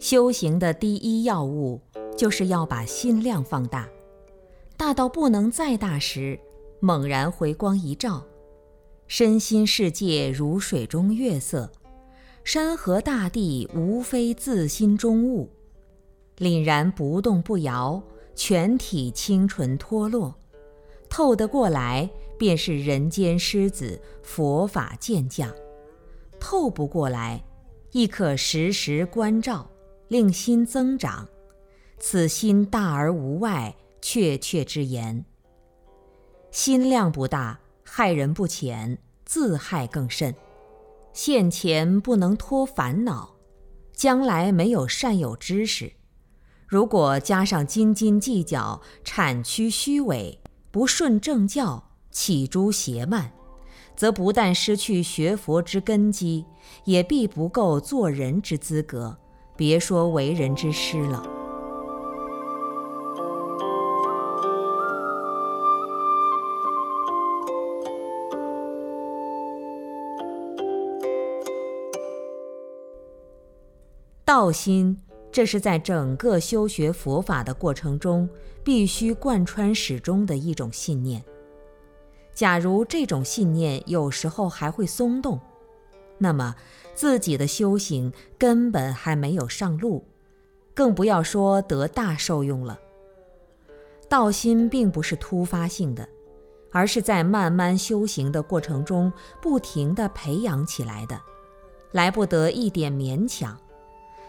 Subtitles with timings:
[0.00, 1.78] 修行的第一要务，
[2.16, 3.86] 就是要把心量放大，
[4.74, 6.40] 大到不能再大时，
[6.80, 8.24] 猛然回光一照，
[9.06, 11.70] 身心世界如水中月色，
[12.44, 15.50] 山河大地无非自心中物，
[16.38, 18.02] 凛然不动不摇，
[18.34, 20.34] 全体清纯脱落，
[21.10, 22.08] 透得过来，
[22.38, 25.50] 便是人间狮子佛法健将；
[26.40, 27.44] 透不过来，
[27.92, 29.70] 亦可时时关照。
[30.10, 31.28] 令心增长，
[32.00, 33.72] 此心大而无外，
[34.02, 35.24] 确确之言。
[36.50, 40.34] 心量不大，害人不浅，自害更甚。
[41.12, 43.36] 现前不能脱烦恼，
[43.92, 45.92] 将来没有善有知识。
[46.66, 50.40] 如果加上斤斤计较、产屈虚伪、
[50.72, 53.30] 不顺正教、起诸邪慢，
[53.94, 56.44] 则不但失去学佛之根基，
[56.84, 59.16] 也必不够做人之资格。
[59.60, 61.22] 别说为人之师了。
[74.24, 74.98] 道心，
[75.30, 78.26] 这是在整个修学佛法的过程中
[78.64, 81.22] 必须贯穿始终的一种信念。
[82.32, 85.38] 假如这种信念有时候还会松动，
[86.20, 86.54] 那么。
[86.92, 90.04] 自己的修行根本还没有上路，
[90.74, 92.78] 更不要说得大受用了。
[94.06, 96.06] 道心并不是突发性的，
[96.72, 99.10] 而是在慢慢修行的过程中
[99.40, 101.18] 不停地培养起来的，
[101.92, 103.56] 来不得一点勉强。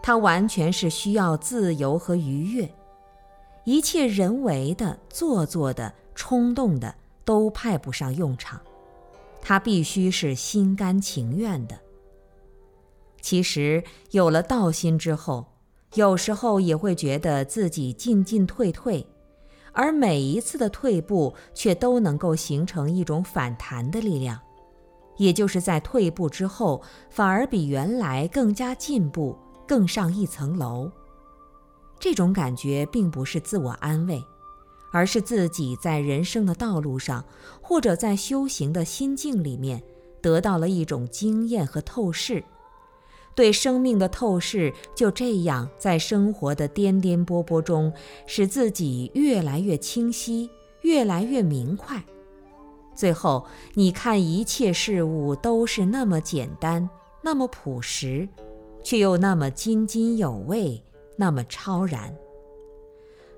[0.00, 2.72] 它完全是需要自由和愉悦，
[3.64, 6.94] 一切人为的、做作的、冲动的
[7.24, 8.60] 都派不上用场，
[9.42, 11.78] 他必须是心甘情愿的。
[13.20, 15.44] 其实有了道心之后，
[15.94, 19.06] 有时候也会觉得自己进进退退，
[19.72, 24.40] 而每一次的退步却都能够形成一种反弹的力量，
[25.18, 29.36] 也就是在退步之后，反而比原来更加进步，
[29.68, 30.90] 更上一层楼。
[32.00, 34.20] 这种感觉并不是自我安慰，
[34.92, 37.24] 而是自己在人生的道路上，
[37.60, 39.82] 或者在修行的心境里面，
[40.20, 42.44] 得到了一种经验和透视。
[43.34, 47.90] 对生命的透视，就这样在生活的颠颠簸簸中，
[48.26, 50.50] 使自己越来越清晰，
[50.82, 52.04] 越来越明快。
[52.94, 56.86] 最后，你看一切事物都是那么简单，
[57.22, 58.28] 那么朴实，
[58.84, 60.84] 却又那么津津有味，
[61.16, 62.14] 那么超然。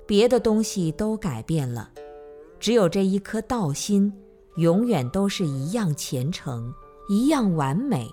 [0.07, 1.91] 别的东西都改变了，
[2.61, 4.13] 只有这一颗道心，
[4.57, 6.73] 永远都是一样虔诚，
[7.09, 8.09] 一样完美，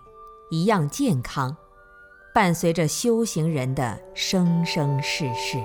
[0.50, 1.56] 一样健康。
[2.34, 5.58] 伴随着修行人的生生世世。